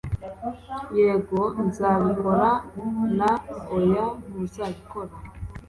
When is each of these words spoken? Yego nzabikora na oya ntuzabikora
Yego 0.97 1.41
nzabikora 1.65 2.49
na 3.17 3.31
oya 3.77 4.05
ntuzabikora 4.27 5.11